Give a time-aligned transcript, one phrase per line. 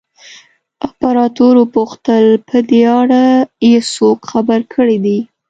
[0.85, 3.23] امپراتور وپوښتل په دې اړه
[3.69, 5.19] یې څوک خبر کړي دي.